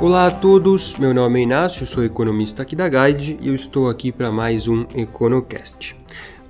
Olá 0.00 0.26
a 0.26 0.30
todos, 0.30 0.96
meu 0.96 1.14
nome 1.14 1.38
é 1.38 1.42
Inácio, 1.44 1.86
sou 1.86 2.04
economista 2.04 2.62
aqui 2.62 2.74
da 2.74 2.88
Guide 2.88 3.38
e 3.40 3.48
eu 3.48 3.54
estou 3.54 3.88
aqui 3.88 4.10
para 4.10 4.30
mais 4.30 4.66
um 4.66 4.84
EconoCast. 4.94 5.96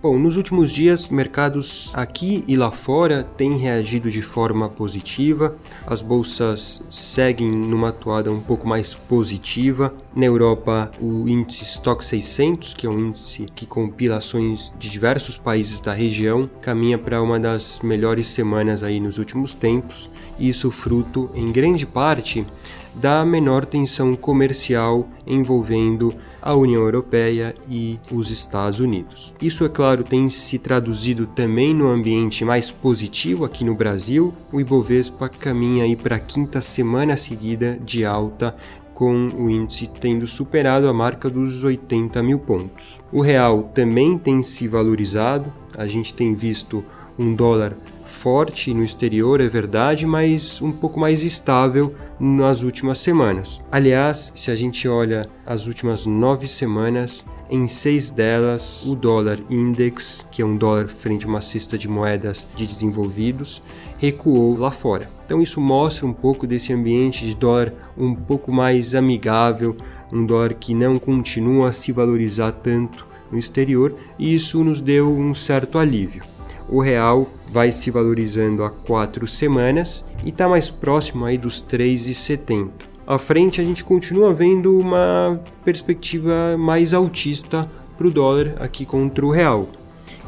Bom, 0.04 0.18
nos 0.18 0.36
últimos 0.36 0.70
dias, 0.70 1.08
mercados 1.08 1.90
aqui 1.94 2.44
e 2.46 2.56
lá 2.56 2.70
fora 2.70 3.24
têm 3.38 3.56
reagido 3.56 4.10
de 4.10 4.20
forma 4.20 4.68
positiva. 4.68 5.56
As 5.86 6.02
bolsas 6.02 6.82
seguem 6.90 7.50
numa 7.50 7.88
atuada 7.88 8.30
um 8.30 8.38
pouco 8.38 8.68
mais 8.68 8.92
positiva. 8.92 9.94
Na 10.14 10.26
Europa, 10.26 10.90
o 11.00 11.26
índice 11.26 11.64
Stock 11.64 12.04
600, 12.04 12.74
que 12.74 12.86
é 12.86 12.90
um 12.90 13.00
índice 13.00 13.46
que 13.54 13.64
compila 13.64 14.18
ações 14.18 14.74
de 14.78 14.90
diversos 14.90 15.38
países 15.38 15.80
da 15.80 15.94
região, 15.94 16.50
caminha 16.60 16.98
para 16.98 17.22
uma 17.22 17.40
das 17.40 17.80
melhores 17.80 18.28
semanas 18.28 18.82
aí 18.82 19.00
nos 19.00 19.16
últimos 19.16 19.54
tempos. 19.54 20.10
Isso 20.38 20.70
fruto, 20.70 21.30
em 21.34 21.50
grande 21.50 21.86
parte, 21.86 22.46
da 22.94 23.24
menor 23.24 23.66
tensão 23.66 24.14
comercial 24.14 25.08
envolvendo 25.26 26.14
a 26.40 26.54
União 26.54 26.82
Europeia 26.82 27.54
e 27.68 27.98
os 28.12 28.30
Estados 28.30 28.80
Unidos. 28.80 29.34
Isso, 29.40 29.64
é 29.64 29.68
claro, 29.68 30.04
tem 30.04 30.28
se 30.28 30.58
traduzido 30.58 31.26
também 31.26 31.74
no 31.74 31.88
ambiente 31.88 32.44
mais 32.44 32.70
positivo 32.70 33.44
aqui 33.44 33.64
no 33.64 33.74
Brasil. 33.74 34.34
O 34.52 34.60
Ibovespa 34.60 35.28
caminha 35.28 35.84
aí 35.84 35.96
para 35.96 36.16
a 36.16 36.20
quinta 36.20 36.60
semana 36.60 37.16
seguida 37.16 37.78
de 37.82 38.04
alta 38.04 38.54
com 38.94 39.26
o 39.36 39.50
índice 39.50 39.90
tendo 40.00 40.26
superado 40.26 40.88
a 40.88 40.92
marca 40.92 41.28
dos 41.28 41.64
80 41.64 42.22
mil 42.22 42.38
pontos. 42.38 43.00
O 43.12 43.20
real 43.20 43.70
também 43.74 44.16
tem 44.16 44.40
se 44.42 44.68
valorizado, 44.68 45.52
a 45.76 45.86
gente 45.86 46.14
tem 46.14 46.34
visto 46.34 46.84
um 47.18 47.34
dólar 47.34 47.76
forte 48.24 48.72
no 48.72 48.82
exterior, 48.82 49.38
é 49.38 49.48
verdade, 49.48 50.06
mas 50.06 50.62
um 50.62 50.72
pouco 50.72 50.98
mais 50.98 51.22
estável 51.22 51.94
nas 52.18 52.62
últimas 52.62 52.96
semanas. 52.96 53.60
Aliás, 53.70 54.32
se 54.34 54.50
a 54.50 54.56
gente 54.56 54.88
olha 54.88 55.28
as 55.44 55.66
últimas 55.66 56.06
nove 56.06 56.48
semanas, 56.48 57.22
em 57.50 57.68
seis 57.68 58.10
delas, 58.10 58.82
o 58.86 58.94
dólar 58.94 59.38
index, 59.50 60.26
que 60.30 60.40
é 60.40 60.44
um 60.44 60.56
dólar 60.56 60.88
frente 60.88 61.26
a 61.26 61.28
uma 61.28 61.42
cesta 61.42 61.76
de 61.76 61.86
moedas 61.86 62.48
de 62.56 62.66
desenvolvidos, 62.66 63.62
recuou 63.98 64.56
lá 64.56 64.70
fora. 64.70 65.10
Então 65.26 65.42
isso 65.42 65.60
mostra 65.60 66.06
um 66.06 66.14
pouco 66.14 66.46
desse 66.46 66.72
ambiente 66.72 67.26
de 67.26 67.34
dólar 67.34 67.74
um 67.94 68.14
pouco 68.14 68.50
mais 68.50 68.94
amigável, 68.94 69.76
um 70.10 70.24
dólar 70.24 70.54
que 70.54 70.72
não 70.72 70.98
continua 70.98 71.68
a 71.68 71.72
se 71.74 71.92
valorizar 71.92 72.52
tanto 72.52 73.06
no 73.30 73.38
exterior, 73.38 73.94
e 74.18 74.34
isso 74.34 74.64
nos 74.64 74.80
deu 74.80 75.14
um 75.14 75.34
certo 75.34 75.76
alívio 75.76 76.22
o 76.68 76.80
real 76.80 77.28
vai 77.50 77.72
se 77.72 77.90
valorizando 77.90 78.64
há 78.64 78.70
quatro 78.70 79.26
semanas 79.26 80.04
e 80.24 80.30
está 80.30 80.48
mais 80.48 80.70
próximo 80.70 81.24
aí 81.24 81.38
dos 81.38 81.62
3,70. 81.62 82.70
À 83.06 83.18
frente 83.18 83.60
a 83.60 83.64
gente 83.64 83.84
continua 83.84 84.32
vendo 84.32 84.78
uma 84.78 85.40
perspectiva 85.64 86.56
mais 86.56 86.94
altista 86.94 87.68
para 87.98 88.06
o 88.06 88.10
dólar 88.10 88.54
aqui 88.58 88.86
contra 88.86 89.24
o 89.24 89.30
real. 89.30 89.68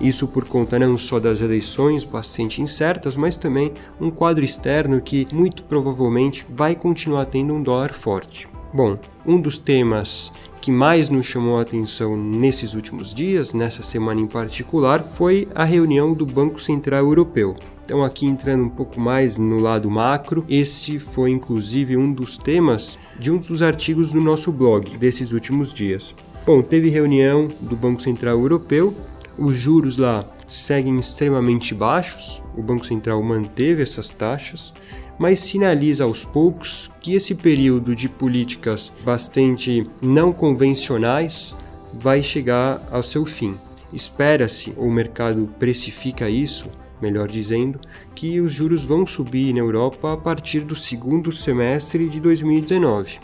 Isso 0.01 0.29
por 0.29 0.45
conta 0.47 0.79
não 0.79 0.99
só 0.99 1.19
das 1.19 1.41
eleições 1.41 2.05
bastante 2.05 2.61
incertas, 2.61 3.17
mas 3.17 3.37
também 3.37 3.73
um 4.01 4.11
quadro 4.11 4.45
externo 4.45 5.01
que 5.01 5.27
muito 5.33 5.63
provavelmente 5.63 6.47
vai 6.51 6.75
continuar 6.75 7.27
tendo 7.27 7.55
um 7.55 7.63
dólar 7.63 7.95
forte. 7.95 8.47
Bom, 8.75 8.99
um 9.25 9.41
dos 9.41 9.57
temas 9.57 10.33
que 10.67 10.73
mais 10.73 11.09
nos 11.09 11.27
chamou 11.27 11.59
a 11.59 11.63
atenção 11.63 12.17
nesses 12.17 12.75
últimos 12.75 13.15
dias, 13.15 13.53
nessa 13.53 13.85
semana 13.85 14.21
em 14.21 14.27
particular, 14.27 15.13
foi 15.13 15.47
a 15.55 15.63
reunião 15.63 16.13
do 16.13 16.27
Banco 16.27 16.61
Central 16.61 17.05
Europeu. 17.05 17.55
Então, 17.85 18.03
aqui 18.03 18.27
entrando 18.27 18.65
um 18.65 18.69
pouco 18.69 19.01
mais 19.01 19.39
no 19.39 19.61
lado 19.61 19.89
macro, 19.89 20.45
esse 20.49 20.99
foi 20.99 21.31
inclusive 21.31 21.97
um 21.97 22.13
dos 22.13 22.37
temas 22.37 22.99
de 23.17 23.31
um 23.31 23.37
dos 23.37 23.63
artigos 23.63 24.11
do 24.11 24.21
nosso 24.21 24.51
blog 24.51 24.99
desses 24.99 25.31
últimos 25.31 25.73
dias. 25.73 26.13
Bom, 26.45 26.61
teve 26.63 26.91
reunião 26.91 27.47
do 27.61 27.77
Banco 27.77 28.03
Central 28.03 28.41
Europeu, 28.41 28.93
os 29.39 29.57
juros 29.57 29.97
lá 29.97 30.25
seguem 30.49 30.99
extremamente 30.99 31.77
baixos, 31.77 32.43
o 32.57 32.63
Banco 32.63 32.85
Central 32.85 33.23
manteve 33.23 33.85
essas 33.85 34.11
taxas, 34.11 34.73
mas 35.19 35.41
sinaliza 35.41 36.05
aos 36.05 36.25
poucos 36.25 36.91
que 37.01 37.15
esse 37.15 37.35
período 37.35 37.95
de 37.95 38.09
políticas 38.09 38.93
bastante 39.05 39.87
não 40.03 40.33
convencionais 40.33 41.55
vai 41.93 42.23
chegar 42.23 42.87
ao 42.91 43.03
seu 43.03 43.25
fim. 43.25 43.57
Espera-se, 43.93 44.75
ou 44.77 44.89
o 44.89 44.93
mercado 44.93 45.49
precifica 45.59 46.29
isso, 46.29 46.69
melhor 47.01 47.29
dizendo, 47.29 47.81
que 48.15 48.41
os 48.41 48.53
juros 48.53 48.83
vão 48.83 49.07
subir 49.07 49.53
na 49.53 49.61
Europa 49.61 50.13
a 50.13 50.17
partir 50.17 50.61
do 50.61 50.75
segundo 50.75 51.33
semestre 51.33 52.09
de 52.09 52.21
2019. 52.21 53.19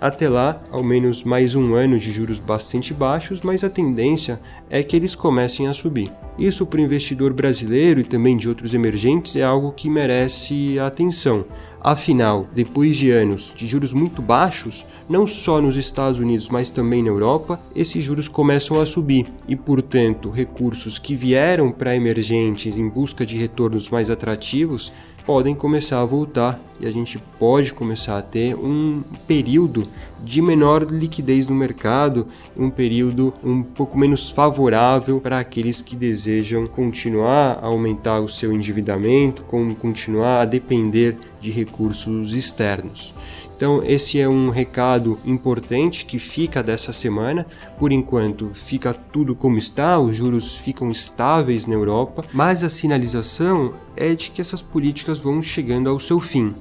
Até 0.00 0.30
lá, 0.30 0.62
ao 0.70 0.82
menos 0.82 1.22
mais 1.22 1.54
um 1.54 1.74
ano 1.74 1.98
de 1.98 2.10
juros 2.10 2.38
bastante 2.38 2.94
baixos, 2.94 3.42
mas 3.42 3.62
a 3.62 3.68
tendência 3.68 4.40
é 4.70 4.82
que 4.82 4.96
eles 4.96 5.14
comecem 5.14 5.68
a 5.68 5.74
subir. 5.74 6.10
Isso 6.38 6.64
para 6.64 6.80
o 6.80 6.82
investidor 6.82 7.34
brasileiro 7.34 8.00
e 8.00 8.04
também 8.04 8.34
de 8.34 8.48
outros 8.48 8.72
emergentes 8.72 9.36
é 9.36 9.42
algo 9.42 9.72
que 9.72 9.90
merece 9.90 10.78
atenção. 10.78 11.44
Afinal, 11.82 12.46
depois 12.54 12.98
de 12.98 13.10
anos 13.10 13.54
de 13.56 13.66
juros 13.66 13.94
muito 13.94 14.20
baixos, 14.20 14.84
não 15.08 15.26
só 15.26 15.62
nos 15.62 15.78
Estados 15.78 16.18
Unidos, 16.18 16.50
mas 16.50 16.70
também 16.70 17.02
na 17.02 17.08
Europa, 17.08 17.58
esses 17.74 18.04
juros 18.04 18.28
começam 18.28 18.78
a 18.78 18.84
subir. 18.84 19.26
E, 19.48 19.56
portanto, 19.56 20.28
recursos 20.28 20.98
que 20.98 21.16
vieram 21.16 21.72
para 21.72 21.96
emergentes 21.96 22.76
em 22.76 22.86
busca 22.86 23.24
de 23.24 23.38
retornos 23.38 23.88
mais 23.88 24.10
atrativos 24.10 24.92
podem 25.24 25.54
começar 25.54 26.00
a 26.00 26.04
voltar 26.04 26.60
e 26.80 26.86
a 26.86 26.90
gente 26.90 27.18
pode 27.38 27.72
começar 27.72 28.18
a 28.18 28.22
ter 28.22 28.54
um 28.56 29.02
período 29.26 29.86
de 30.24 30.42
menor 30.42 30.82
liquidez 30.90 31.46
no 31.46 31.54
mercado, 31.54 32.26
um 32.56 32.70
período 32.70 33.32
um 33.44 33.62
pouco 33.62 33.98
menos 33.98 34.30
favorável 34.30 35.20
para 35.20 35.38
aqueles 35.38 35.80
que 35.80 35.94
desejam 35.94 36.66
continuar 36.66 37.58
a 37.62 37.66
aumentar 37.66 38.20
o 38.20 38.28
seu 38.28 38.52
endividamento, 38.52 39.42
como 39.44 39.74
continuar 39.74 40.40
a 40.40 40.46
depender 40.46 41.16
de 41.40 41.50
recursos 41.50 42.34
externos. 42.34 43.14
Então, 43.56 43.82
esse 43.84 44.20
é 44.20 44.28
um 44.28 44.50
recado 44.50 45.18
importante 45.24 46.04
que 46.04 46.18
fica 46.18 46.62
dessa 46.62 46.92
semana. 46.92 47.46
Por 47.78 47.92
enquanto, 47.92 48.50
fica 48.54 48.94
tudo 48.94 49.34
como 49.34 49.58
está, 49.58 49.98
os 49.98 50.16
juros 50.16 50.56
ficam 50.56 50.90
estáveis 50.90 51.66
na 51.66 51.74
Europa, 51.74 52.24
mas 52.32 52.62
a 52.64 52.68
sinalização 52.68 53.74
é 53.96 54.14
de 54.14 54.30
que 54.30 54.40
essas 54.40 54.62
políticas 54.62 55.18
vão 55.18 55.42
chegando 55.42 55.90
ao 55.90 55.98
seu 55.98 56.20
fim. 56.20 56.54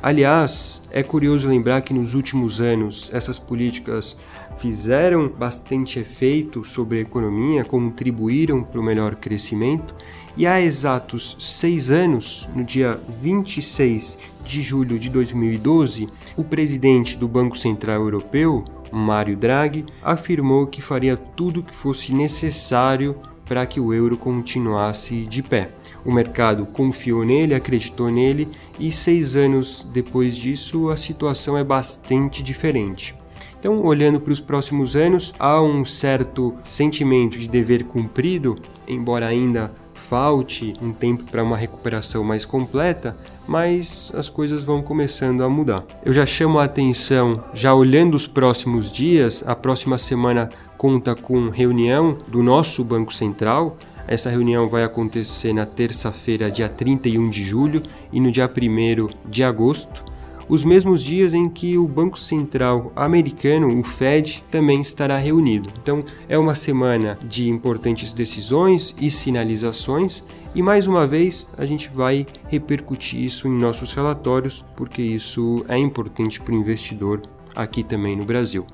Aliás, 0.00 0.80
é 0.92 1.02
curioso 1.02 1.48
lembrar 1.48 1.80
que 1.80 1.92
nos 1.92 2.14
últimos 2.14 2.60
anos 2.60 3.10
essas 3.12 3.36
políticas 3.36 4.16
fizeram 4.56 5.28
bastante 5.28 5.98
efeito 5.98 6.64
sobre 6.64 6.98
a 6.98 7.00
economia, 7.00 7.64
contribuíram 7.64 8.62
para 8.62 8.80
o 8.80 8.82
melhor 8.82 9.16
crescimento, 9.16 9.96
e 10.36 10.46
há 10.46 10.60
exatos 10.60 11.36
seis 11.40 11.90
anos, 11.90 12.48
no 12.54 12.62
dia 12.62 13.00
26 13.20 14.16
de 14.44 14.62
julho 14.62 15.00
de 15.00 15.10
2012, 15.10 16.06
o 16.36 16.44
presidente 16.44 17.16
do 17.16 17.26
Banco 17.26 17.58
Central 17.58 18.02
Europeu, 18.02 18.64
Mário 18.92 19.36
Draghi, 19.36 19.84
afirmou 20.00 20.68
que 20.68 20.80
faria 20.80 21.16
tudo 21.16 21.58
o 21.58 21.62
que 21.64 21.74
fosse 21.74 22.14
necessário 22.14 23.16
para 23.48 23.66
que 23.66 23.80
o 23.80 23.94
euro 23.94 24.16
continuasse 24.16 25.24
de 25.24 25.42
pé. 25.42 25.70
O 26.04 26.12
mercado 26.12 26.66
confiou 26.66 27.24
nele, 27.24 27.54
acreditou 27.54 28.10
nele 28.10 28.48
e 28.78 28.92
seis 28.92 29.34
anos 29.34 29.86
depois 29.90 30.36
disso 30.36 30.90
a 30.90 30.96
situação 30.96 31.56
é 31.56 31.64
bastante 31.64 32.42
diferente. 32.42 33.14
Então, 33.58 33.84
olhando 33.84 34.20
para 34.20 34.32
os 34.32 34.38
próximos 34.38 34.94
anos, 34.94 35.34
há 35.38 35.60
um 35.60 35.84
certo 35.84 36.54
sentimento 36.62 37.36
de 37.36 37.48
dever 37.48 37.84
cumprido, 37.84 38.56
embora 38.86 39.26
ainda 39.26 39.72
falte 40.08 40.72
um 40.80 40.92
tempo 40.92 41.24
para 41.24 41.42
uma 41.42 41.56
recuperação 41.56 42.24
mais 42.24 42.44
completa, 42.44 43.16
mas 43.46 44.10
as 44.14 44.28
coisas 44.28 44.62
vão 44.62 44.80
começando 44.80 45.42
a 45.42 45.48
mudar. 45.50 45.84
Eu 46.04 46.14
já 46.14 46.24
chamo 46.24 46.58
a 46.58 46.64
atenção, 46.64 47.44
já 47.52 47.74
olhando 47.74 48.14
os 48.14 48.26
próximos 48.26 48.90
dias, 48.90 49.44
a 49.46 49.54
próxima 49.54 49.98
semana 49.98 50.48
conta 50.78 51.14
com 51.14 51.50
reunião 51.50 52.16
do 52.28 52.42
nosso 52.42 52.84
Banco 52.84 53.12
Central. 53.12 53.76
Essa 54.06 54.30
reunião 54.30 54.68
vai 54.68 54.84
acontecer 54.84 55.52
na 55.52 55.66
terça-feira, 55.66 56.50
dia 56.50 56.68
31 56.68 57.28
de 57.28 57.44
julho, 57.44 57.82
e 58.10 58.20
no 58.20 58.30
dia 58.30 58.48
1 58.48 59.28
de 59.28 59.44
agosto 59.44 60.08
os 60.48 60.64
mesmos 60.64 61.02
dias 61.04 61.34
em 61.34 61.46
que 61.46 61.76
o 61.76 61.86
Banco 61.86 62.18
Central 62.18 62.90
americano, 62.96 63.78
o 63.78 63.84
Fed, 63.84 64.42
também 64.50 64.80
estará 64.80 65.18
reunido. 65.18 65.68
Então, 65.82 66.02
é 66.26 66.38
uma 66.38 66.54
semana 66.54 67.18
de 67.28 67.50
importantes 67.50 68.14
decisões 68.14 68.94
e 68.98 69.10
sinalizações, 69.10 70.24
e 70.54 70.62
mais 70.62 70.86
uma 70.86 71.06
vez 71.06 71.46
a 71.56 71.66
gente 71.66 71.90
vai 71.90 72.24
repercutir 72.46 73.20
isso 73.22 73.46
em 73.46 73.58
nossos 73.58 73.92
relatórios, 73.92 74.64
porque 74.74 75.02
isso 75.02 75.64
é 75.68 75.76
importante 75.76 76.40
para 76.40 76.54
o 76.54 76.58
investidor 76.58 77.20
aqui 77.54 77.84
também 77.84 78.16
no 78.16 78.24
Brasil. 78.24 78.64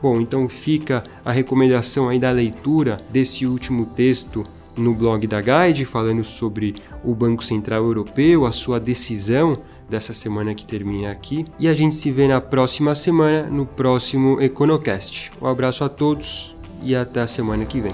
Bom, 0.00 0.20
então 0.20 0.48
fica 0.48 1.04
a 1.24 1.32
recomendação 1.32 2.08
aí 2.08 2.18
da 2.18 2.30
leitura 2.30 3.00
desse 3.10 3.46
último 3.46 3.86
texto 3.86 4.44
no 4.76 4.94
blog 4.94 5.26
da 5.26 5.40
Guide 5.40 5.84
falando 5.84 6.24
sobre 6.24 6.74
o 7.04 7.14
Banco 7.14 7.44
Central 7.44 7.84
Europeu, 7.84 8.46
a 8.46 8.52
sua 8.52 8.80
decisão 8.80 9.58
dessa 9.88 10.14
semana 10.14 10.54
que 10.54 10.64
termina 10.64 11.10
aqui. 11.10 11.44
E 11.58 11.68
a 11.68 11.74
gente 11.74 11.94
se 11.94 12.10
vê 12.10 12.28
na 12.28 12.40
próxima 12.40 12.94
semana, 12.94 13.42
no 13.42 13.66
próximo 13.66 14.40
Econocast. 14.40 15.30
Um 15.40 15.46
abraço 15.46 15.84
a 15.84 15.88
todos 15.88 16.56
e 16.82 16.94
até 16.94 17.20
a 17.20 17.26
semana 17.26 17.64
que 17.64 17.80
vem. 17.80 17.92